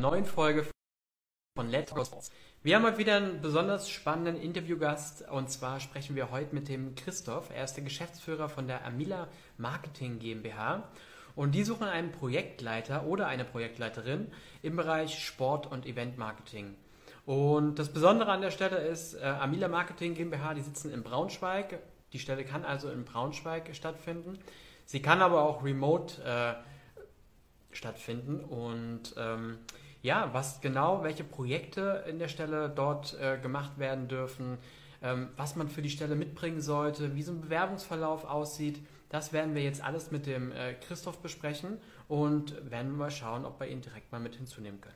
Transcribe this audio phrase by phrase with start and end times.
[0.00, 0.66] neuen Folge
[1.56, 2.30] von Let's Go Sports.
[2.62, 6.94] Wir haben heute wieder einen besonders spannenden Interviewgast und zwar sprechen wir heute mit dem
[6.94, 7.50] Christoph.
[7.54, 10.90] Er ist der Geschäftsführer von der Amila Marketing GmbH
[11.36, 16.74] und die suchen einen Projektleiter oder eine Projektleiterin im Bereich Sport und Event Marketing.
[17.24, 21.78] Und das Besondere an der Stelle ist, äh, Amila Marketing GmbH, die sitzen in Braunschweig.
[22.12, 24.38] Die Stelle kann also in Braunschweig stattfinden.
[24.84, 26.54] Sie kann aber auch remote äh,
[27.74, 29.58] stattfinden und ähm,
[30.04, 34.58] ja, was genau, welche Projekte in der Stelle dort äh, gemacht werden dürfen,
[35.02, 39.54] ähm, was man für die Stelle mitbringen sollte, wie so ein Bewerbungsverlauf aussieht, das werden
[39.54, 43.80] wir jetzt alles mit dem äh, Christoph besprechen und werden mal schauen, ob wir ihn
[43.80, 44.94] direkt mal mit hinzunehmen können.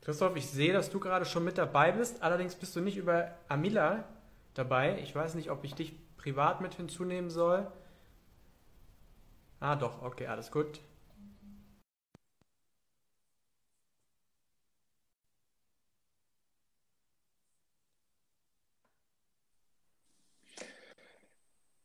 [0.00, 2.22] Christoph, ich sehe, dass du gerade schon mit dabei bist.
[2.22, 4.04] Allerdings bist du nicht über Amila
[4.54, 4.98] dabei.
[5.00, 5.92] Ich weiß nicht, ob ich dich
[6.26, 7.70] privat mit hinzunehmen soll.
[9.60, 10.80] Ah, doch, okay, alles gut.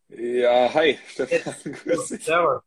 [0.10, 2.26] Ja, hi, Stefan, grüß dich.
[2.26, 2.64] Servus.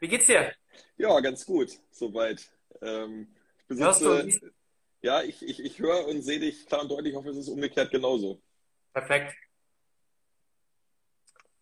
[0.00, 0.52] Wie geht's dir?
[0.98, 2.50] Ja, ganz gut, soweit.
[2.82, 3.34] Ähm,
[3.70, 4.10] ich Hörst du?
[4.10, 4.52] besitze,
[5.00, 7.12] ja, ich, ich, ich höre und sehe dich klar und deutlich.
[7.12, 8.42] Ich hoffe, es ist umgekehrt genauso.
[8.92, 9.34] Perfekt.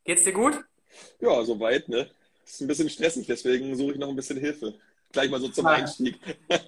[0.04, 0.64] Geht's dir gut?
[1.20, 2.10] Ja, soweit, ne?
[2.44, 4.74] Ist ein bisschen stressig, deswegen suche ich noch ein bisschen Hilfe.
[5.12, 5.70] Gleich mal so zum Ah.
[5.70, 6.18] Einstieg.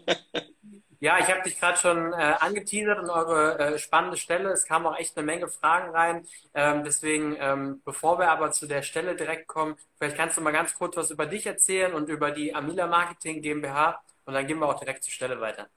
[1.00, 4.50] Ja, ich habe dich gerade schon äh, angeteasert und eure äh, spannende Stelle.
[4.52, 6.26] Es kamen auch echt eine Menge Fragen rein.
[6.54, 10.52] Ähm, deswegen, ähm, bevor wir aber zu der Stelle direkt kommen, vielleicht kannst du mal
[10.52, 14.60] ganz kurz was über dich erzählen und über die Amila Marketing GmbH und dann gehen
[14.60, 15.68] wir auch direkt zur Stelle weiter.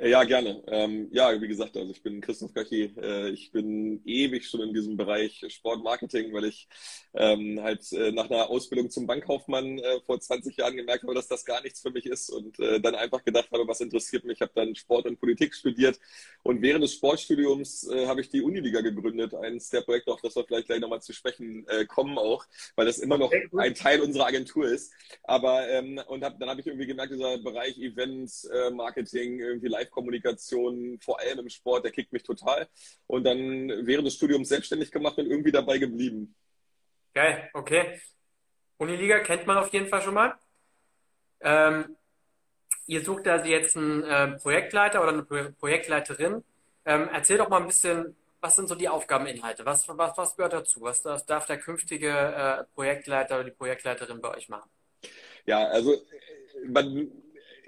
[0.00, 0.62] Äh, Ja, gerne.
[0.66, 2.94] Ähm, ja, wie gesagt, also ich bin Christoph Kachi.
[3.00, 6.68] Äh, ich bin ewig schon in diesem Bereich Sportmarketing, weil ich
[7.14, 11.28] ähm, halt äh, nach einer Ausbildung zum Bankkaufmann äh, vor 20 Jahren gemerkt habe, dass
[11.28, 14.36] das gar nichts für mich ist und äh, dann einfach gedacht habe, was interessiert mich.
[14.36, 15.98] Ich habe dann Sport und Politik studiert
[16.42, 19.34] und während des Sportstudiums äh, habe ich die Uniliga gegründet.
[19.34, 22.46] Eines der Projekte, auf das wir vielleicht gleich nochmal zu sprechen kommen auch,
[22.76, 24.92] weil das immer noch ein Teil unserer Agentur ist.
[25.22, 30.98] Aber ähm, und hab, dann habe ich irgendwie gemerkt, dieser Bereich Events, Marketing, irgendwie Live-Kommunikation,
[31.00, 32.68] vor allem im Sport, der kickt mich total.
[33.06, 36.34] Und dann während des Studiums selbstständig gemacht und irgendwie dabei geblieben.
[37.14, 38.00] Geil, okay.
[38.78, 40.34] Uniliga kennt man auf jeden Fall schon mal.
[41.40, 41.96] Ähm,
[42.86, 46.42] ihr sucht also jetzt einen äh, Projektleiter oder eine Pro Projektleiterin.
[46.86, 49.66] Ähm, erzähl doch mal ein bisschen, was sind so die Aufgabeninhalte?
[49.66, 50.80] Was, was, was gehört dazu?
[50.82, 54.70] Was darf, darf der künftige äh, Projektleiter oder die Projektleiterin bei euch machen?
[55.46, 55.96] Ja, also
[56.66, 57.10] man,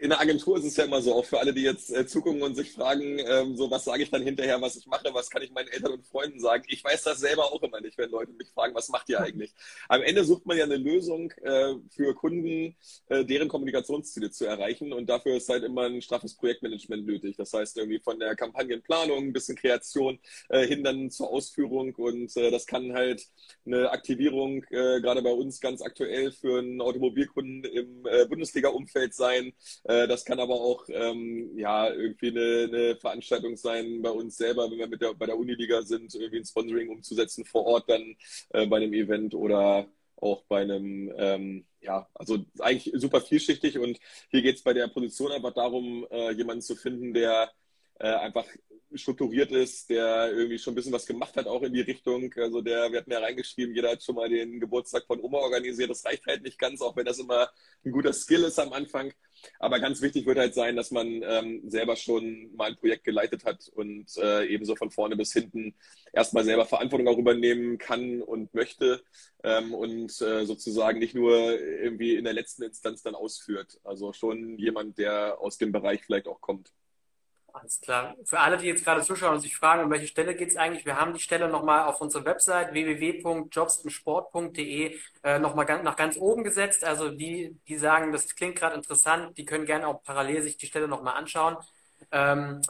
[0.03, 2.43] in der Agentur ist es ja immer so, auch für alle, die jetzt äh, zugucken
[2.43, 5.43] und sich fragen, ähm, so was sage ich dann hinterher, was ich mache, was kann
[5.43, 6.65] ich meinen Eltern und Freunden sagen.
[6.67, 9.55] Ich weiß das selber auch immer nicht, wenn Leute mich fragen, was macht ihr eigentlich?
[9.89, 12.75] Am Ende sucht man ja eine Lösung äh, für Kunden,
[13.11, 17.37] äh, deren Kommunikationsziele zu erreichen und dafür ist halt immer ein straffes Projektmanagement nötig.
[17.37, 20.19] Das heißt irgendwie von der Kampagnenplanung bis in Kreation
[20.49, 23.29] äh, hin dann zur Ausführung und äh, das kann halt
[23.65, 29.53] eine Aktivierung äh, gerade bei uns ganz aktuell für einen Automobilkunden im Bundesliga-Umfeld sein.
[29.93, 34.71] Äh, das kann aber auch ähm, ja irgendwie eine, eine Veranstaltung sein bei uns selber,
[34.71, 38.17] wenn wir mit der, bei der Uniliga sind, irgendwie ein Sponsoring umzusetzen vor Ort dann
[38.51, 39.87] äh, bei einem Event oder
[40.17, 43.99] auch bei einem, ähm, ja, also eigentlich super vielschichtig und
[44.31, 47.51] hier geht es bei der Position einfach darum, äh, jemanden zu finden, der
[47.99, 48.47] äh, einfach
[48.95, 52.33] strukturiert ist, der irgendwie schon ein bisschen was gemacht hat, auch in die Richtung.
[52.37, 55.91] Also der, wir hatten ja reingeschrieben, jeder hat schon mal den Geburtstag von Oma organisiert.
[55.91, 57.49] Das reicht halt nicht ganz, auch wenn das immer
[57.85, 59.13] ein guter Skill ist am Anfang.
[59.59, 63.45] Aber ganz wichtig wird halt sein, dass man ähm, selber schon mal ein Projekt geleitet
[63.45, 65.75] hat und äh, ebenso von vorne bis hinten
[66.13, 69.03] erstmal selber Verantwortung auch übernehmen kann und möchte
[69.43, 73.81] ähm, und äh, sozusagen nicht nur irgendwie in der letzten Instanz dann ausführt.
[73.83, 76.73] Also schon jemand, der aus dem Bereich vielleicht auch kommt.
[77.55, 78.17] Alles klar.
[78.25, 80.87] Für alle, die jetzt gerade zuschauen und sich fragen, um welche Stelle geht es eigentlich,
[80.87, 86.45] wir haben die Stelle nochmal auf unserer Website www.jobsimsport.de äh, nochmal ganz, nach ganz oben
[86.45, 86.83] gesetzt.
[86.83, 90.67] Also die, die sagen, das klingt gerade interessant, die können gerne auch parallel sich die
[90.67, 91.59] Stelle nochmal anschauen.
[92.11, 92.63] Ähm,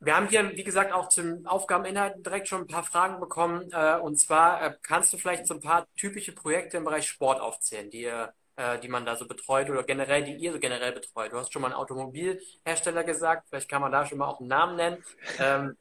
[0.00, 3.70] wir haben hier, wie gesagt, auch zum Aufgabeninhalt direkt schon ein paar Fragen bekommen.
[3.72, 7.40] Äh, und zwar äh, kannst du vielleicht so ein paar typische Projekte im Bereich Sport
[7.40, 8.32] aufzählen, die ihr,
[8.62, 11.32] äh, die man da so betreut oder generell, die ihr so generell betreut?
[11.32, 14.48] Du hast schon mal einen Automobilhersteller gesagt, vielleicht kann man da schon mal auch einen
[14.48, 15.04] Namen nennen.
[15.40, 15.76] Ähm,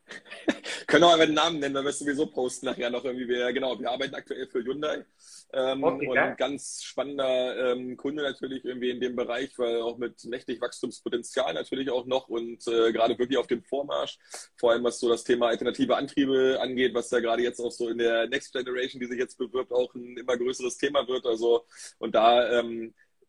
[0.88, 3.28] Können wir aber einen Namen nennen, weil wir es sowieso posten nachher noch irgendwie.
[3.28, 5.06] Wir, genau, wir arbeiten aktuell für Hyundai.
[5.54, 9.98] Ähm, okay, und ein ganz spannender ähm, Kunde natürlich irgendwie in dem Bereich, weil auch
[9.98, 14.18] mit mächtig Wachstumspotenzial natürlich auch noch und äh, gerade wirklich auf dem Vormarsch,
[14.56, 17.90] vor allem was so das Thema alternative Antriebe angeht, was ja gerade jetzt auch so
[17.90, 21.26] in der Next Generation, die sich jetzt bewirbt, auch ein immer größeres Thema wird.
[21.26, 21.66] Also
[22.00, 22.71] und da ähm,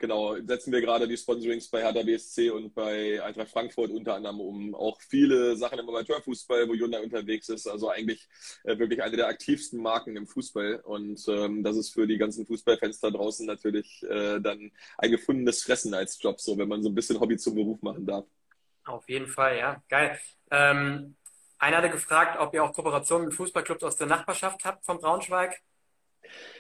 [0.03, 4.41] genau, setzen wir gerade die Sponsorings bei Hertha BSC und bei Eintracht Frankfurt unter anderem
[4.41, 4.75] um.
[4.75, 7.67] Auch viele Sachen im Amateurfußball, wo Hyundai unterwegs ist.
[7.67, 8.29] Also eigentlich
[8.65, 10.81] äh, wirklich eine der aktivsten Marken im Fußball.
[10.85, 15.63] Und ähm, das ist für die ganzen Fußballfans da draußen natürlich äh, dann ein gefundenes
[15.63, 18.27] Fressen als Job, so wenn man so ein bisschen Hobby zum Beruf machen darf.
[18.85, 19.83] Auf jeden Fall, ja.
[19.89, 20.19] Geil.
[20.51, 21.15] Ähm,
[21.59, 25.63] einer hatte gefragt, ob ihr auch Kooperationen mit Fußballclubs aus der Nachbarschaft habt von Braunschweig.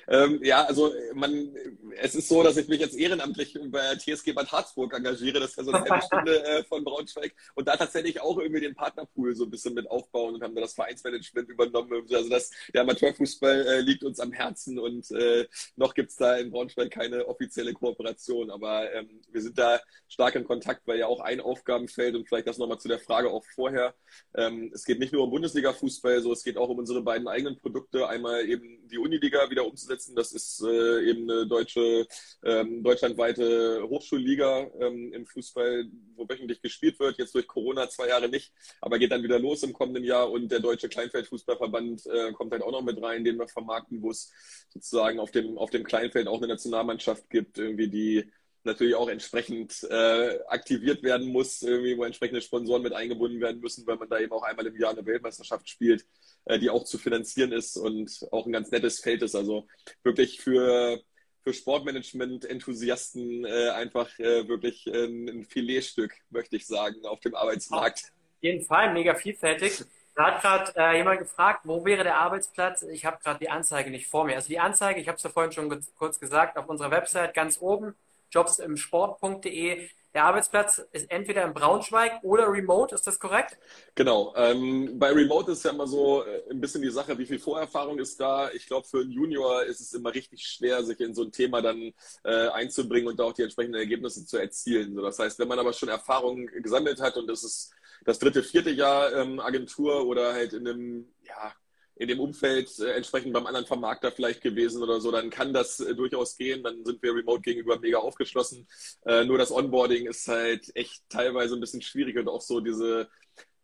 [0.08, 1.54] Ähm, ja, also man,
[2.00, 5.40] es ist so, dass ich mich jetzt ehrenamtlich bei TSG Bad Harzburg engagiere.
[5.40, 7.34] Das ist ja so eine halbe Stunde äh, von Braunschweig.
[7.54, 10.62] Und da tatsächlich auch irgendwie den Partnerpool so ein bisschen mit aufbauen und haben da
[10.62, 12.06] das Vereinsmanagement übernommen.
[12.12, 15.46] Also das, der Amateurfußball äh, liegt uns am Herzen und äh,
[15.76, 18.50] noch gibt's da in Braunschweig keine offizielle Kooperation.
[18.50, 22.46] Aber ähm, wir sind da stark in Kontakt, weil ja auch ein Aufgabenfeld und vielleicht
[22.46, 23.94] das nochmal zu der Frage auch vorher.
[24.34, 27.58] Ähm, es geht nicht nur um Bundesliga-Fußball, so es geht auch um unsere beiden eigenen
[27.58, 28.08] Produkte.
[28.08, 29.91] Einmal eben die Uniliga wieder umzusetzen.
[30.14, 32.06] Das ist äh, eben eine deutsche,
[32.44, 35.86] ähm, deutschlandweite Hochschulliga ähm, im Fußball,
[36.16, 37.18] wo wöchentlich gespielt wird.
[37.18, 40.30] Jetzt durch Corona zwei Jahre nicht, aber geht dann wieder los im kommenden Jahr.
[40.30, 44.10] Und der Deutsche Kleinfeldfußballverband äh, kommt halt auch noch mit rein, den wir vermarkten, wo
[44.10, 44.32] es
[44.68, 48.30] sozusagen auf dem, auf dem Kleinfeld auch eine Nationalmannschaft gibt, irgendwie die
[48.64, 53.86] natürlich auch entsprechend äh, aktiviert werden muss, irgendwie, wo entsprechende Sponsoren mit eingebunden werden müssen,
[53.86, 56.06] weil man da eben auch einmal im Jahr eine Weltmeisterschaft spielt,
[56.44, 59.34] äh, die auch zu finanzieren ist und auch ein ganz nettes Feld ist.
[59.34, 59.66] Also
[60.02, 61.00] wirklich für,
[61.42, 68.12] für Sportmanagement-Enthusiasten äh, einfach äh, wirklich ein, ein Filetstück, möchte ich sagen, auf dem Arbeitsmarkt.
[68.12, 69.84] Auf jeden Fall, mega vielfältig.
[70.14, 72.82] Da hat gerade äh, jemand gefragt, wo wäre der Arbeitsplatz?
[72.82, 74.34] Ich habe gerade die Anzeige nicht vor mir.
[74.34, 77.58] Also die Anzeige, ich habe es ja vorhin schon kurz gesagt, auf unserer Website ganz
[77.60, 77.94] oben
[78.30, 79.88] jobsimsport.de.
[80.14, 83.56] Der Arbeitsplatz ist entweder in Braunschweig oder remote, ist das korrekt?
[83.94, 84.34] Genau.
[84.36, 87.98] Ähm, bei Remote ist ja immer so äh, ein bisschen die Sache, wie viel Vorerfahrung
[87.98, 88.50] ist da.
[88.50, 91.62] Ich glaube, für einen Junior ist es immer richtig schwer, sich in so ein Thema
[91.62, 91.94] dann
[92.24, 94.94] äh, einzubringen und da auch die entsprechenden Ergebnisse zu erzielen.
[94.94, 97.72] So, das heißt, wenn man aber schon Erfahrung gesammelt hat und das ist
[98.04, 101.54] das dritte, vierte Jahr ähm, Agentur oder halt in einem ja,
[102.02, 105.78] in dem Umfeld äh, entsprechend beim anderen Vermarkter vielleicht gewesen oder so, dann kann das
[105.78, 106.64] äh, durchaus gehen.
[106.64, 108.66] Dann sind wir remote gegenüber mega aufgeschlossen.
[109.06, 113.08] Äh, nur das Onboarding ist halt echt teilweise ein bisschen schwierig und auch so diese,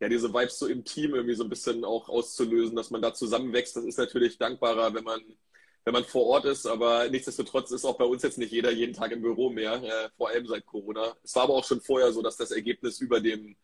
[0.01, 3.13] ja, diese Vibes so im Team irgendwie so ein bisschen auch auszulösen, dass man da
[3.13, 3.75] zusammenwächst.
[3.77, 5.21] Das ist natürlich dankbarer, wenn man
[5.85, 8.93] wenn man vor Ort ist, aber nichtsdestotrotz ist auch bei uns jetzt nicht jeder jeden
[8.93, 11.17] Tag im Büro mehr, äh, vor allem seit Corona.
[11.25, 13.57] Es war aber auch schon vorher so, dass das Ergebnis über dem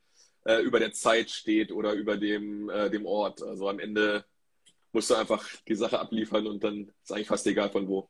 [0.45, 3.43] äh, über der Zeit steht oder über dem, äh, dem Ort.
[3.43, 4.25] Also am Ende
[4.95, 8.09] musst du einfach die Sache abliefern und dann ist eigentlich fast egal von wo.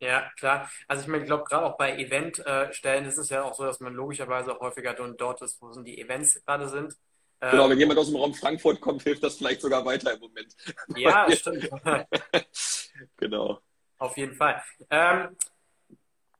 [0.00, 0.70] Ja, klar.
[0.86, 3.80] Also ich meine, ich glaube, gerade auch bei Eventstellen ist es ja auch so, dass
[3.80, 6.96] man logischerweise häufiger dort ist, wo die Events gerade sind.
[7.40, 10.20] Genau, ähm, wenn jemand aus dem Raum Frankfurt kommt, hilft das vielleicht sogar weiter im
[10.20, 10.54] Moment.
[10.96, 11.68] Ja, stimmt.
[13.16, 13.60] genau.
[13.98, 14.62] Auf jeden Fall.
[14.90, 15.36] Ähm,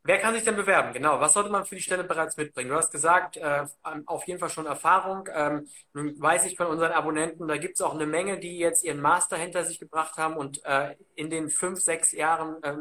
[0.08, 0.94] Wer kann sich denn bewerben?
[0.94, 1.20] Genau.
[1.20, 2.70] Was sollte man für die Stelle bereits mitbringen?
[2.70, 3.66] Du hast gesagt, äh,
[4.06, 5.28] auf jeden Fall schon Erfahrung.
[5.34, 8.84] Ähm, nun weiß ich von unseren Abonnenten, da gibt es auch eine Menge, die jetzt
[8.84, 12.76] ihren Master hinter sich gebracht haben und äh, in den fünf, sechs Jahren äh,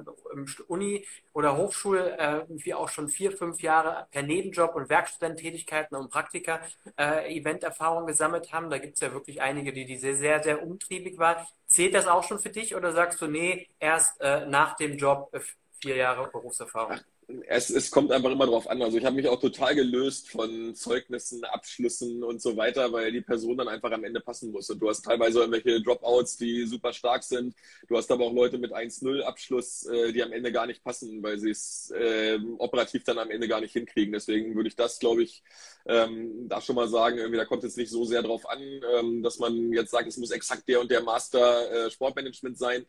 [0.70, 6.10] Uni oder Hochschul, äh, wie auch schon vier, fünf Jahre per Nebenjob und Werkstudententätigkeiten und
[6.10, 6.62] Praktika
[6.98, 8.70] äh, Eventerfahrung gesammelt haben.
[8.70, 11.46] Da gibt es ja wirklich einige, die, die sehr, sehr, sehr umtriebig waren.
[11.68, 15.28] Zählt das auch schon für dich oder sagst du, nee, erst äh, nach dem Job
[15.34, 15.42] äh,
[15.82, 17.02] vier Jahre Berufserfahrung?
[17.48, 18.82] Es, es kommt einfach immer drauf an.
[18.82, 23.22] Also ich habe mich auch total gelöst von Zeugnissen, Abschlüssen und so weiter, weil die
[23.22, 24.70] Person dann einfach am Ende passen muss.
[24.70, 27.54] Und du hast teilweise irgendwelche Dropouts, die super stark sind.
[27.90, 31.22] Du hast aber auch Leute mit 1-0 Abschluss, äh, die am Ende gar nicht passen,
[31.22, 34.14] weil sie es äh, operativ dann am Ende gar nicht hinkriegen.
[34.14, 35.44] Deswegen würde ich das, glaube ich,
[35.86, 39.22] ähm, da schon mal sagen, irgendwie, da kommt es nicht so sehr drauf an, ähm,
[39.22, 42.86] dass man jetzt sagt, es muss exakt der und der Master äh, Sportmanagement sein.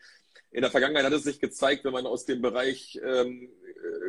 [0.51, 3.58] In der Vergangenheit hat es sich gezeigt, wenn man aus dem Bereich ähm, äh,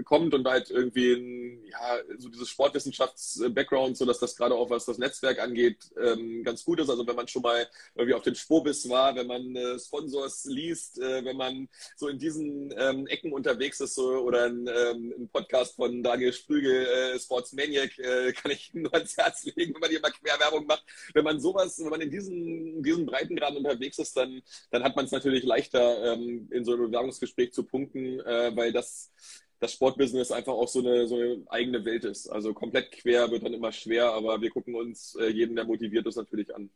[0.03, 4.85] kommt und halt irgendwie ein, ja, so dieses Sportwissenschafts-Background, so dass das gerade auch was
[4.85, 6.89] das Netzwerk angeht, ähm, ganz gut ist.
[6.89, 10.99] Also wenn man schon mal irgendwie auf dem Spobis war, wenn man äh, Sponsors liest,
[10.99, 15.29] äh, wenn man so in diesen ähm, Ecken unterwegs ist so, oder ein, ähm, ein
[15.29, 19.89] Podcast von Daniel Sprügel, äh, Sportsmaniac, äh, kann ich nur ans Herz legen, wenn man
[19.89, 20.83] hier mal Querwerbung macht.
[21.13, 24.95] Wenn man sowas, wenn man in diesen, in diesen Breitengraden unterwegs ist, dann, dann hat
[24.95, 29.11] man es natürlich leichter, ähm, in so einem Bewerbungsgespräch zu punkten, äh, weil das
[29.59, 32.27] das Sportbusiness einfach auch so eine, so eine eigene Welt ist.
[32.29, 36.07] Also komplett quer wird dann immer schwer, aber wir gucken uns äh, jeden, der motiviert
[36.07, 36.69] ist, natürlich an.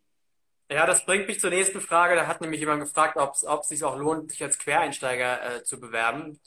[0.70, 2.16] Ja, das bringt mich zur nächsten Frage.
[2.16, 5.80] Da hat nämlich jemand gefragt, ob es sich auch lohnt, sich als Quereinsteiger äh, zu
[5.80, 6.40] bewerben.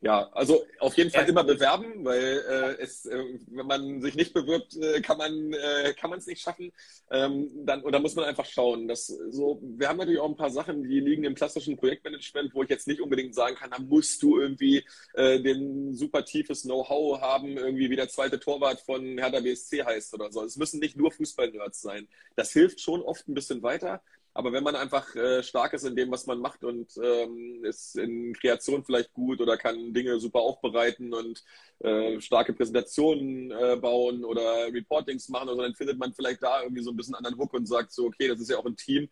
[0.00, 4.32] Ja, also auf jeden Fall immer bewerben, weil äh, es, äh, wenn man sich nicht
[4.32, 6.70] bewirbt, äh, kann man äh, kann man es nicht schaffen.
[7.10, 8.86] Ähm, dann oder muss man einfach schauen.
[8.86, 12.62] Dass so, wir haben natürlich auch ein paar Sachen, die liegen im klassischen Projektmanagement, wo
[12.62, 17.20] ich jetzt nicht unbedingt sagen kann, da musst du irgendwie äh, den super tiefes Know-how
[17.20, 20.44] haben, irgendwie wie der zweite Torwart von Hertha BSC heißt oder so.
[20.44, 22.06] Es müssen nicht nur Fußball-Nerds sein.
[22.36, 24.00] Das hilft schon oft ein bisschen weiter.
[24.38, 27.96] Aber wenn man einfach äh, stark ist in dem, was man macht und ähm, ist
[27.96, 31.42] in Kreation vielleicht gut oder kann Dinge super aufbereiten und
[31.80, 36.84] äh, starke Präsentationen äh, bauen oder Reportings machen, also dann findet man vielleicht da irgendwie
[36.84, 39.08] so ein bisschen anderen Hook und sagt so, okay, das ist ja auch ein Team.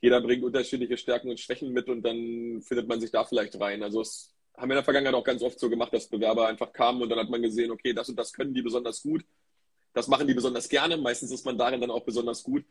[0.00, 3.82] Jeder bringt unterschiedliche Stärken und Schwächen mit und dann findet man sich da vielleicht rein.
[3.82, 6.72] Also es haben wir in der Vergangenheit auch ganz oft so gemacht, dass Bewerber einfach
[6.72, 9.26] kamen und dann hat man gesehen, okay, das und das können die besonders gut
[9.92, 10.96] das machen die besonders gerne.
[10.96, 12.64] Meistens ist man darin dann auch besonders gut.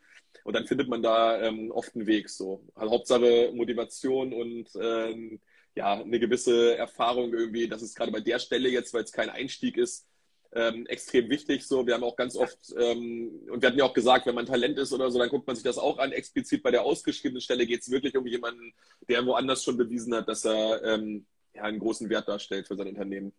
[0.43, 2.29] Und dann findet man da ähm, oft einen Weg.
[2.29, 2.63] So.
[2.75, 5.39] Also Hauptsache Motivation und ähm,
[5.75, 7.67] ja, eine gewisse Erfahrung irgendwie.
[7.67, 10.07] Das ist gerade bei der Stelle jetzt, weil es kein Einstieg ist,
[10.51, 11.65] ähm, extrem wichtig.
[11.65, 14.45] So, wir haben auch ganz oft, ähm, und wir hatten ja auch gesagt, wenn man
[14.45, 16.11] Talent ist oder so, dann guckt man sich das auch an.
[16.11, 18.73] Explizit bei der ausgeschriebenen Stelle geht es wirklich um jemanden,
[19.07, 22.87] der woanders schon bewiesen hat, dass er ähm, ja, einen großen Wert darstellt für sein
[22.87, 23.33] Unternehmen.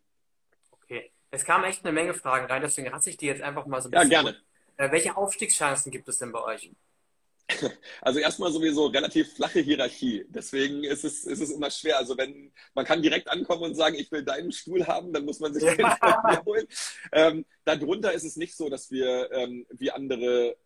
[1.30, 3.88] Es kamen echt eine Menge Fragen rein, deswegen ratze ich die jetzt einfach mal so
[3.88, 4.10] ein bisschen.
[4.10, 4.36] Ja, gerne.
[4.76, 6.70] Äh, welche Aufstiegschancen gibt es denn bei euch?
[8.00, 10.24] Also erstmal sowieso relativ flache Hierarchie.
[10.28, 11.98] Deswegen ist es, ist es immer schwer.
[11.98, 15.40] Also wenn man kann direkt ankommen und sagen, ich will deinen Stuhl haben, dann muss
[15.40, 15.86] man sich den
[16.46, 16.66] holen.
[17.12, 20.56] Ähm, darunter ist es nicht so, dass wir ähm, wie andere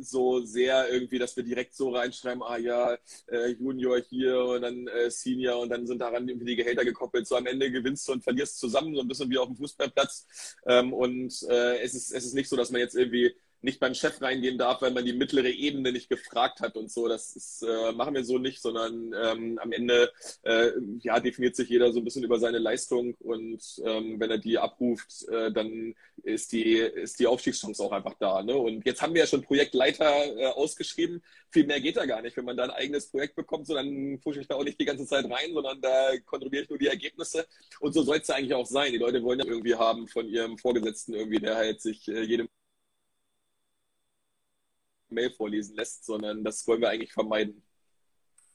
[0.00, 2.96] so sehr irgendwie, dass wir direkt so reinschreiben, ah ja,
[3.28, 7.26] äh, Junior hier und dann äh, Senior und dann sind daran irgendwie die Gehälter gekoppelt.
[7.26, 10.26] So am Ende gewinnst du und verlierst zusammen, so ein bisschen wie auf dem Fußballplatz.
[10.66, 13.94] Ähm, und äh, es, ist, es ist nicht so, dass man jetzt irgendwie nicht beim
[13.94, 17.08] Chef reingehen darf, weil man die mittlere Ebene nicht gefragt hat und so.
[17.08, 20.10] Das ist, äh, machen wir so nicht, sondern ähm, am Ende
[20.42, 24.38] äh, ja, definiert sich jeder so ein bisschen über seine Leistung und ähm, wenn er
[24.38, 28.42] die abruft, äh, dann ist die, ist die Aufstiegschance auch einfach da.
[28.42, 28.56] Ne?
[28.56, 31.22] Und jetzt haben wir ja schon Projektleiter äh, ausgeschrieben.
[31.50, 32.36] Viel mehr geht da gar nicht.
[32.36, 34.84] Wenn man da ein eigenes Projekt bekommt, so dann pushe ich da auch nicht die
[34.84, 37.46] ganze Zeit rein, sondern da kontrolliere ich nur die Ergebnisse.
[37.80, 38.92] Und so soll es ja eigentlich auch sein.
[38.92, 42.48] Die Leute wollen ja irgendwie haben von ihrem Vorgesetzten irgendwie, der halt sich äh, jedem
[45.10, 47.62] Mail vorlesen lässt, sondern das wollen wir eigentlich vermeiden.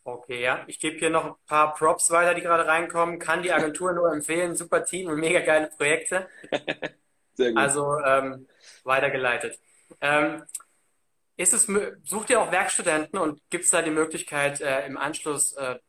[0.04, 0.64] Okay, ja.
[0.68, 3.18] Ich gebe hier noch ein paar Props weiter, die gerade reinkommen.
[3.18, 4.56] Kann die Agentur nur empfehlen.
[4.56, 6.28] Super Team und mega geile Projekte.
[7.34, 7.58] Sehr gut.
[7.58, 8.48] Also ähm,
[8.84, 9.60] weitergeleitet.
[10.02, 10.44] Ähm,
[11.38, 11.68] ist es,
[12.04, 15.80] sucht ihr auch Werkstudenten und gibt es da die Möglichkeit, äh, im Anschluss äh,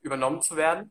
[0.00, 0.90] übernommen zu werden?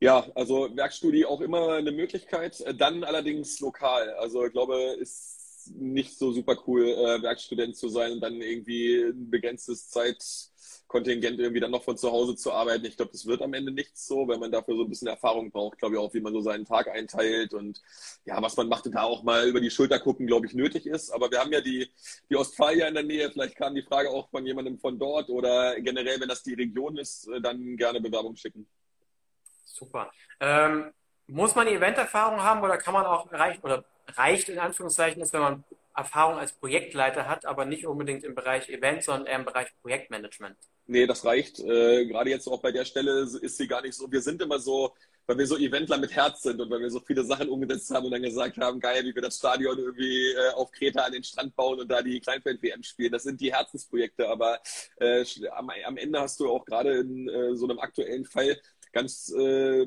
[0.00, 4.10] Ja, also Werkstudie auch immer eine Möglichkeit, äh, dann allerdings lokal.
[4.14, 5.33] Also ich glaube, ist
[5.68, 11.60] nicht so super cool, äh, Werkstudent zu sein und dann irgendwie ein begrenztes Zeitkontingent irgendwie
[11.60, 12.84] dann noch von zu Hause zu arbeiten.
[12.84, 15.50] Ich glaube, das wird am Ende nichts so, wenn man dafür so ein bisschen Erfahrung
[15.50, 17.82] braucht, glaube ich auch, wie man so seinen Tag einteilt und
[18.24, 20.86] ja, was man macht und da auch mal über die Schulter gucken, glaube ich, nötig
[20.86, 21.10] ist.
[21.10, 21.88] Aber wir haben ja die,
[22.30, 25.80] die Ostfalia in der Nähe, vielleicht kam die Frage auch von jemandem von dort oder
[25.80, 28.66] generell, wenn das die Region ist, äh, dann gerne Bewerbung schicken.
[29.64, 30.12] Super.
[30.40, 30.92] Ähm,
[31.26, 35.40] muss man Eventerfahrung haben oder kann man auch erreichen oder reicht in Anführungszeichen ist, wenn
[35.40, 35.64] man
[35.96, 40.56] Erfahrung als Projektleiter hat, aber nicht unbedingt im Bereich Event, sondern eher im Bereich Projektmanagement.
[40.86, 41.60] Nee, das reicht.
[41.60, 44.10] Äh, gerade jetzt auch bei der Stelle ist sie gar nicht so.
[44.10, 44.92] Wir sind immer so,
[45.26, 48.04] weil wir so Eventler mit Herz sind und weil wir so viele Sachen umgesetzt haben
[48.04, 51.24] und dann gesagt haben, geil, wie wir das Stadion irgendwie äh, auf Kreta an den
[51.24, 53.12] Strand bauen und da die Kleinfeld-WM spielen.
[53.12, 54.60] Das sind die Herzensprojekte, aber
[54.96, 58.60] äh, am, am, Ende hast du auch gerade in äh, so einem aktuellen Fall
[58.94, 59.84] ganz äh,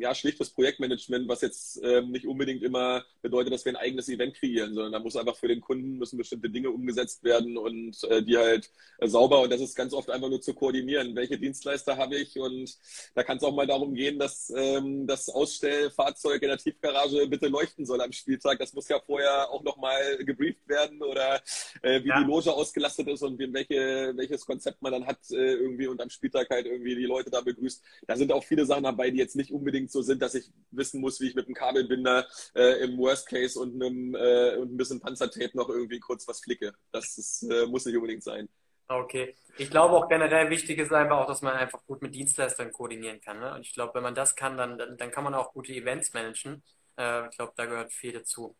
[0.00, 4.34] ja, schlichtes Projektmanagement, was jetzt äh, nicht unbedingt immer bedeutet, dass wir ein eigenes Event
[4.34, 8.22] kreieren, sondern da muss einfach für den Kunden müssen bestimmte Dinge umgesetzt werden und äh,
[8.22, 11.14] die halt äh, sauber und das ist ganz oft einfach nur zu koordinieren.
[11.14, 12.38] Welche Dienstleister habe ich?
[12.38, 12.76] Und
[13.14, 17.46] da kann es auch mal darum gehen, dass ähm, das Ausstellfahrzeug in der Tiefgarage bitte
[17.46, 18.58] leuchten soll am Spieltag.
[18.58, 21.40] Das muss ja vorher auch nochmal gebrieft werden oder
[21.82, 22.20] äh, wie ja.
[22.20, 26.10] die Loge ausgelastet ist und welche, welches Konzept man dann hat äh, irgendwie und am
[26.10, 27.82] Spieltag halt irgendwie die Leute da begrüßt.
[28.06, 31.00] Da sind auch viele Sachen dabei, die jetzt nicht unbedingt so sind, dass ich wissen
[31.00, 34.76] muss, wie ich mit einem Kabelbinder äh, im Worst Case und, einem, äh, und ein
[34.76, 36.72] bisschen Panzertape noch irgendwie kurz was flicke.
[36.90, 38.48] Das ist, äh, muss nicht unbedingt sein.
[38.88, 39.36] Okay.
[39.58, 43.20] Ich glaube auch generell wichtig ist einfach auch, dass man einfach gut mit Dienstleistern koordinieren
[43.20, 43.38] kann.
[43.38, 43.54] Ne?
[43.54, 46.14] Und ich glaube, wenn man das kann, dann, dann, dann kann man auch gute Events
[46.14, 46.62] managen.
[46.96, 48.56] Äh, ich glaube, da gehört viel dazu.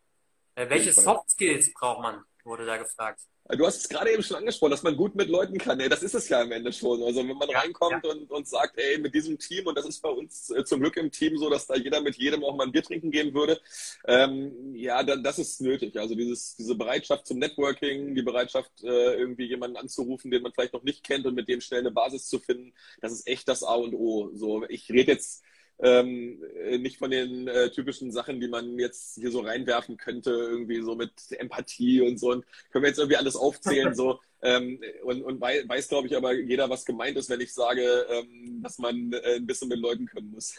[0.55, 2.23] Äh, welche Soft Skills braucht man?
[2.49, 3.21] wurde da gefragt.
[3.57, 5.79] Du hast es gerade eben schon angesprochen, dass man gut mit Leuten kann.
[5.79, 7.01] Ey, das ist es ja am Ende schon.
[7.01, 8.11] Also wenn man ja, reinkommt ja.
[8.11, 10.97] Und, und sagt, ey, mit diesem Team, und das ist bei uns äh, zum Glück
[10.97, 13.59] im Team so, dass da jeder mit jedem auch mal ein Bier trinken gehen würde,
[14.05, 15.97] ähm, ja, dann, das ist nötig.
[15.97, 20.73] Also dieses, diese Bereitschaft zum Networking, die Bereitschaft, äh, irgendwie jemanden anzurufen, den man vielleicht
[20.73, 23.63] noch nicht kennt und mit dem schnell eine Basis zu finden, das ist echt das
[23.63, 24.29] A und O.
[24.35, 25.43] So, ich rede jetzt
[25.81, 30.31] ähm, äh, nicht von den äh, typischen Sachen, die man jetzt hier so reinwerfen könnte,
[30.31, 32.31] irgendwie so mit Empathie und so.
[32.31, 34.19] Und können wir jetzt irgendwie alles aufzählen, so.
[34.41, 37.83] Ähm, und und weiß, weiß glaube ich, aber jeder, was gemeint ist, wenn ich sage,
[38.09, 40.55] ähm, dass man äh, ein bisschen mit Leuten können muss.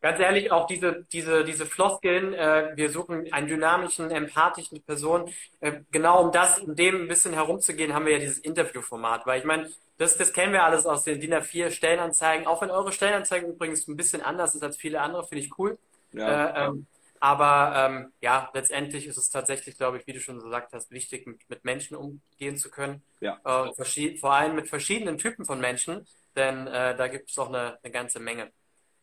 [0.00, 5.30] Ganz ehrlich, auch diese, diese, diese Floskeln, äh, wir suchen einen dynamischen, empathischen Person.
[5.60, 9.26] Äh, genau um das, um dem ein bisschen herumzugehen, haben wir ja dieses Interviewformat.
[9.26, 12.46] Weil ich meine, das, das kennen wir alles aus den DIN A4 Stellenanzeigen.
[12.46, 15.78] Auch wenn eure Stellenanzeigen übrigens ein bisschen anders ist als viele andere, finde ich cool.
[16.12, 16.46] Ja.
[16.46, 16.86] Äh, ähm,
[17.20, 21.26] aber ähm, ja, letztendlich ist es tatsächlich, glaube ich, wie du schon gesagt hast, wichtig,
[21.26, 23.02] mit, mit Menschen umgehen zu können.
[23.20, 23.38] Ja.
[23.44, 27.78] Äh, vor allem mit verschiedenen Typen von Menschen, denn äh, da gibt es auch eine,
[27.82, 28.50] eine ganze Menge.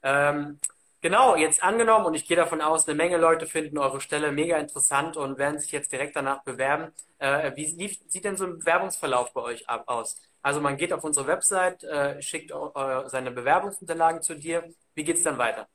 [0.02, 0.60] Ähm,
[1.02, 4.58] Genau, jetzt angenommen und ich gehe davon aus, eine Menge Leute finden eure Stelle mega
[4.58, 6.92] interessant und werden sich jetzt direkt danach bewerben.
[7.20, 10.20] Äh, wie, wie, sieht denn so ein Bewerbungsverlauf bei euch ab, aus?
[10.42, 14.64] Also man geht auf unsere Website, äh, schickt äh, seine Bewerbungsunterlagen zu dir.
[14.96, 15.68] Wie geht es dann weiter?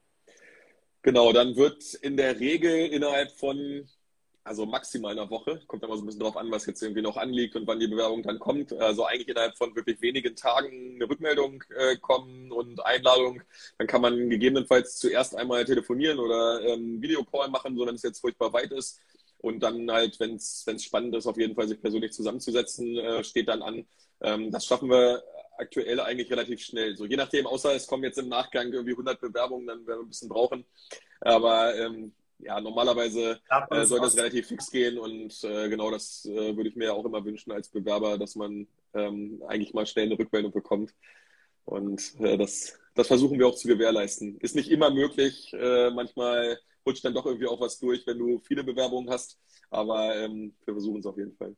[1.03, 3.89] Genau, dann wird in der Regel innerhalb von
[4.45, 5.61] also maximal einer Woche.
[5.67, 7.87] Kommt immer so ein bisschen darauf an, was jetzt irgendwie noch anliegt und wann die
[7.87, 8.73] Bewerbung dann kommt.
[8.73, 13.43] Also eigentlich innerhalb von wirklich wenigen Tagen eine Rückmeldung äh, kommen und Einladung.
[13.79, 18.21] Dann kann man gegebenenfalls zuerst einmal telefonieren oder ähm, Videocall machen, so wenn es jetzt
[18.21, 19.01] furchtbar weit ist.
[19.39, 23.49] Und dann halt, wenn es spannend ist, auf jeden Fall sich persönlich zusammenzusetzen, äh, steht
[23.49, 23.87] dann an.
[24.21, 25.23] Ähm, das schaffen wir
[25.59, 26.97] aktuell eigentlich relativ schnell.
[26.97, 30.05] So je nachdem, außer es kommen jetzt im Nachgang irgendwie 100 Bewerbungen, dann werden wir
[30.05, 30.65] ein bisschen brauchen.
[31.21, 36.57] Aber ähm, ja, normalerweise äh, soll das relativ fix gehen und äh, genau das äh,
[36.57, 40.19] würde ich mir auch immer wünschen als Bewerber, dass man ähm, eigentlich mal schnell eine
[40.19, 40.95] Rückmeldung bekommt.
[41.65, 44.39] Und äh, das, das versuchen wir auch zu gewährleisten.
[44.41, 45.53] Ist nicht immer möglich.
[45.53, 49.39] Äh, manchmal rutscht dann doch irgendwie auch was durch, wenn du viele Bewerbungen hast.
[49.71, 51.55] Aber ähm, wir versuchen es auf jeden Fall.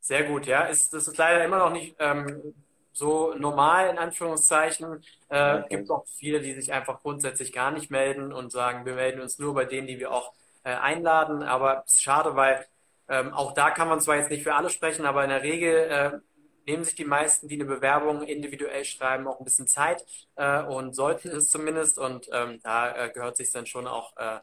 [0.00, 0.64] Sehr gut, ja.
[0.64, 2.54] Ist, das ist leider immer noch nicht ähm,
[3.00, 5.02] so normal in Anführungszeichen.
[5.30, 5.76] Äh, okay.
[5.76, 9.38] gibt auch viele, die sich einfach grundsätzlich gar nicht melden und sagen, wir melden uns
[9.38, 10.32] nur bei denen, die wir auch
[10.64, 11.42] äh, einladen.
[11.42, 12.66] Aber es ist schade, weil
[13.08, 15.74] ähm, auch da kann man zwar jetzt nicht für alle sprechen, aber in der Regel
[15.74, 16.18] äh,
[16.66, 20.04] nehmen sich die meisten, die eine Bewerbung individuell schreiben, auch ein bisschen Zeit
[20.36, 21.98] äh, und sollten es zumindest.
[21.98, 24.38] Und ähm, da äh, gehört sich dann schon auch, äh,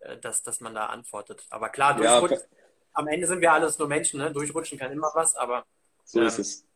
[0.00, 1.44] äh dass, dass man da antwortet.
[1.50, 2.58] Aber klar, durchrutschen, ja,
[2.92, 4.30] am Ende sind wir alles nur Menschen, ne?
[4.32, 5.64] durchrutschen kann immer was, aber
[6.04, 6.66] so ist ähm, es.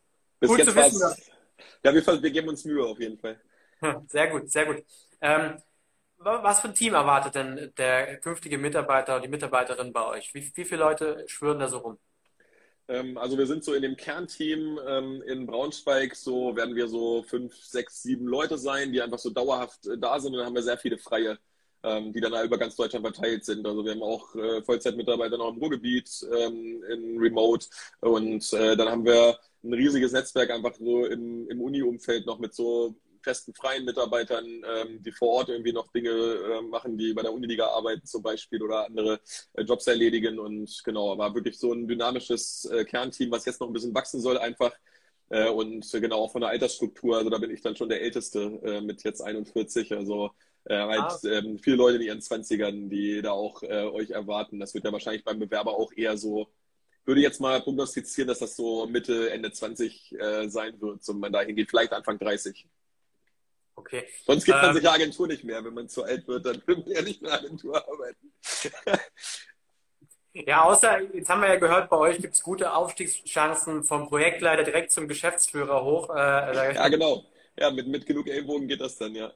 [0.41, 1.15] Bis gut jetzt zu wissen.
[1.83, 3.39] Ja, wir, wir, geben uns Mühe auf jeden Fall.
[4.07, 4.83] Sehr gut, sehr gut.
[5.21, 5.57] Ähm,
[6.17, 10.33] was für ein Team erwartet denn der künftige Mitarbeiter oder die Mitarbeiterin bei euch?
[10.33, 11.99] Wie, wie viele Leute schwören da so rum?
[12.87, 17.23] Ähm, also wir sind so in dem Kernteam ähm, in Braunschweig, so werden wir so
[17.23, 20.55] fünf, sechs, sieben Leute sein, die einfach so dauerhaft äh, da sind und dann haben
[20.55, 21.37] wir sehr viele freie,
[21.83, 23.65] ähm, die dann über ganz Deutschland verteilt sind.
[23.65, 27.67] Also wir haben auch äh, Vollzeitmitarbeiter noch im Ruhrgebiet, in Remote
[28.01, 32.53] und äh, dann haben wir ein riesiges Netzwerk einfach so im, im Uni-Umfeld noch mit
[32.53, 37.21] so festen freien Mitarbeitern, ähm, die vor Ort irgendwie noch Dinge äh, machen, die bei
[37.21, 39.19] der Uniliga arbeiten zum Beispiel oder andere
[39.53, 40.39] äh, Jobs erledigen.
[40.39, 44.21] Und genau, war wirklich so ein dynamisches äh, Kernteam, was jetzt noch ein bisschen wachsen
[44.21, 44.73] soll einfach.
[45.29, 48.59] Äh, und genau auch von der Altersstruktur, also da bin ich dann schon der Älteste
[48.63, 49.93] äh, mit jetzt 41.
[49.93, 50.31] Also
[50.65, 51.19] äh, halt ah.
[51.23, 54.59] ähm, viele Leute in ihren 20ern, die da auch euch erwarten.
[54.59, 56.47] Das wird ja wahrscheinlich beim Bewerber auch eher so
[57.05, 61.31] würde jetzt mal prognostizieren, dass das so Mitte, Ende 20 äh, sein wird, so man
[61.31, 62.67] dahin geht, vielleicht Anfang 30.
[63.75, 64.03] Okay.
[64.25, 65.63] Sonst gibt man ähm, sich ja Agentur nicht mehr.
[65.63, 68.33] Wenn man zu alt wird, dann will man ja nicht mehr Agentur arbeiten.
[70.33, 74.63] Ja, außer, jetzt haben wir ja gehört, bei euch gibt es gute Aufstiegschancen vom Projektleiter
[74.63, 76.09] direkt zum Geschäftsführer hoch.
[76.09, 77.25] Äh, ja, genau.
[77.59, 79.33] Ja, mit, mit genug Ellbogen geht das dann, ja.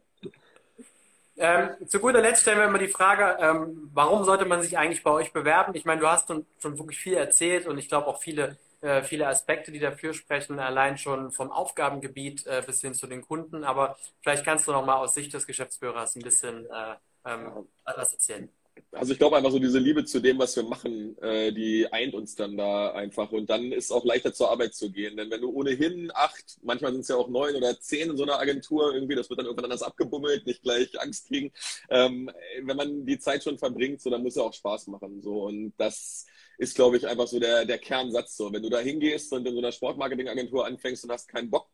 [1.37, 5.03] Ähm, zu guter Letzt stellen wir immer die Frage, ähm, warum sollte man sich eigentlich
[5.03, 5.75] bei euch bewerben?
[5.75, 9.01] Ich meine, du hast schon, schon wirklich viel erzählt und ich glaube auch viele, äh,
[9.03, 13.65] viele Aspekte, die dafür sprechen, allein schon vom Aufgabengebiet äh, bis hin zu den Kunden.
[13.65, 16.95] Aber vielleicht kannst du noch mal aus Sicht des Geschäftsführers ein bisschen äh,
[17.25, 18.49] ähm, was erzählen
[18.91, 22.13] also ich glaube einfach so diese Liebe zu dem, was wir machen, äh, die eint
[22.13, 23.31] uns dann da einfach.
[23.31, 25.17] Und dann ist es auch leichter zur Arbeit zu gehen.
[25.17, 28.23] Denn wenn du ohnehin acht, manchmal sind es ja auch neun oder zehn in so
[28.23, 31.51] einer Agentur irgendwie, das wird dann irgendwann anders abgebummelt, nicht gleich Angst kriegen.
[31.89, 32.31] Ähm,
[32.63, 35.21] wenn man die Zeit schon verbringt, so, dann muss es auch Spaß machen.
[35.21, 35.43] So.
[35.43, 36.25] Und das
[36.57, 38.37] ist, glaube ich, einfach so der, der Kernsatz.
[38.37, 38.51] So.
[38.51, 41.69] Wenn du da hingehst und in so einer Sportmarketingagentur anfängst und hast keinen Bock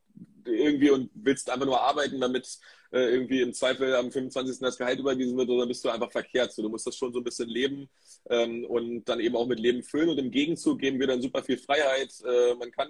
[0.45, 2.59] irgendwie und willst einfach nur arbeiten, damit
[2.91, 4.59] äh, irgendwie im Zweifel am 25.
[4.59, 6.51] das Gehalt überwiesen wird, oder bist du einfach verkehrt.
[6.53, 7.89] So, du musst das schon so ein bisschen leben
[8.29, 10.09] ähm, und dann eben auch mit Leben füllen.
[10.09, 12.11] Und im Gegenzug geben wir dann super viel Freiheit.
[12.25, 12.89] Äh, man kann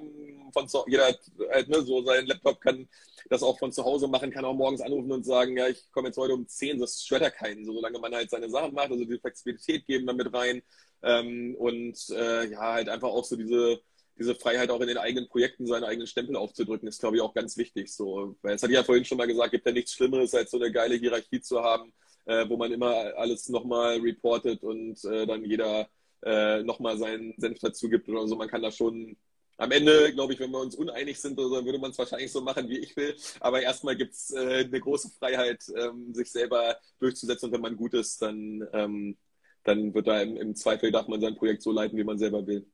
[0.54, 1.20] von zu, jeder hat
[1.52, 2.88] halt, ne, so sein Laptop kann
[3.30, 6.08] das auch von zu Hause machen, kann auch morgens anrufen und sagen, ja, ich komme
[6.08, 8.92] jetzt heute um 10, das stört ja keinen, so, solange man halt seine Sachen macht,
[8.92, 10.62] also die Flexibilität geben dann mit rein
[11.04, 13.80] ähm, und äh, ja, halt einfach auch so diese
[14.18, 17.34] diese Freiheit auch in den eigenen Projekten seinen eigenen Stempel aufzudrücken, ist, glaube ich, auch
[17.34, 17.94] ganz wichtig.
[17.94, 20.52] So, weil es hatte ich ja vorhin schon mal gesagt, gibt ja nichts Schlimmeres, als
[20.52, 21.94] so eine geile Hierarchie zu haben,
[22.26, 25.90] äh, wo man immer alles nochmal reportet und äh, dann jeder
[26.24, 28.36] äh, nochmal seinen Senf dazu gibt oder so.
[28.36, 29.16] Man kann da schon
[29.58, 32.42] am Ende, glaube ich, wenn wir uns uneinig sind, oder würde man es wahrscheinlich so
[32.42, 33.16] machen, wie ich will.
[33.40, 37.46] Aber erstmal gibt es äh, eine große Freiheit, ähm, sich selber durchzusetzen.
[37.48, 39.18] Und wenn man gut ist, dann, ähm,
[39.64, 42.46] dann wird da im, im Zweifel, darf man sein Projekt so leiten, wie man selber
[42.48, 42.66] will.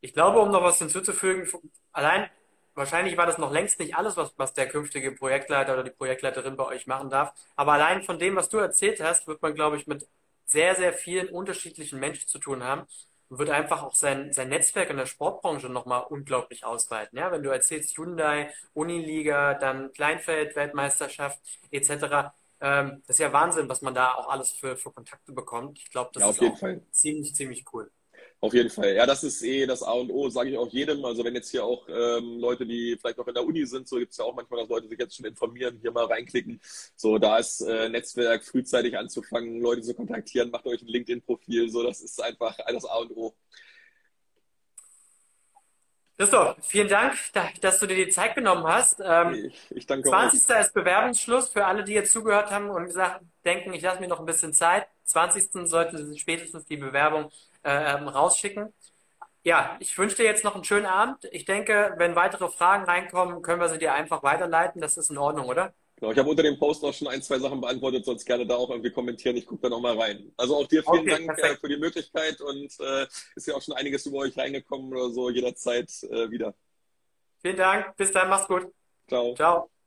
[0.00, 1.48] Ich glaube, um noch was hinzuzufügen,
[1.92, 2.30] allein
[2.74, 6.56] wahrscheinlich war das noch längst nicht alles, was, was der künftige Projektleiter oder die Projektleiterin
[6.56, 7.32] bei euch machen darf.
[7.56, 10.08] Aber allein von dem, was du erzählt hast, wird man, glaube ich, mit
[10.46, 12.86] sehr, sehr vielen unterschiedlichen Menschen zu tun haben
[13.28, 17.18] und wird einfach auch sein, sein Netzwerk in der Sportbranche nochmal unglaublich ausweiten.
[17.18, 21.38] Ja, wenn du erzählst Hyundai, Uniliga, dann Kleinfeld-Weltmeisterschaft
[21.70, 25.78] etc., ähm, das ist ja Wahnsinn, was man da auch alles für, für Kontakte bekommt.
[25.78, 26.82] Ich glaube, das ja, ist auch Fall.
[26.90, 27.90] ziemlich, ziemlich cool.
[28.40, 28.94] Auf jeden Fall.
[28.94, 31.04] Ja, das ist eh das A und O, sage ich auch jedem.
[31.04, 33.96] Also wenn jetzt hier auch ähm, Leute, die vielleicht noch in der Uni sind, so
[33.96, 36.60] gibt es ja auch manchmal, dass Leute sich jetzt schon informieren, hier mal reinklicken.
[36.94, 41.68] So, da ist äh, Netzwerk frühzeitig anzufangen, Leute zu kontaktieren, macht euch ein LinkedIn-Profil.
[41.68, 43.34] So, das ist einfach das A und O.
[46.16, 47.14] Christoph, vielen Dank,
[47.60, 49.00] dass du dir die Zeit genommen hast.
[49.04, 50.50] Ähm, ich, danke 20.
[50.50, 50.60] Auch.
[50.60, 54.20] ist Bewerbungsschluss für alle, die jetzt zugehört haben und gesagt denken, ich lasse mir noch
[54.20, 54.86] ein bisschen Zeit.
[55.04, 55.68] 20.
[55.68, 57.30] sollte spätestens die Bewerbung
[57.62, 58.72] äh, ähm, rausschicken.
[59.44, 61.26] Ja, ich wünsche dir jetzt noch einen schönen Abend.
[61.32, 64.80] Ich denke, wenn weitere Fragen reinkommen, können wir sie dir einfach weiterleiten.
[64.80, 65.72] Das ist in Ordnung, oder?
[65.96, 68.54] Genau, ich habe unter dem Post auch schon ein, zwei Sachen beantwortet, sonst gerne da
[68.54, 69.36] auch irgendwie kommentieren.
[69.36, 70.32] Ich gucke da nochmal rein.
[70.36, 73.62] Also auch dir vielen okay, Dank äh, für die Möglichkeit und äh, ist ja auch
[73.62, 76.54] schon einiges über euch reingekommen oder so, jederzeit äh, wieder.
[77.42, 78.72] Vielen Dank, bis dann, mach's gut.
[79.08, 79.34] Ciao.
[79.34, 79.77] Ciao.